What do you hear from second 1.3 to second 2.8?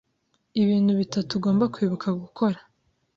ugomba kwibuka gukora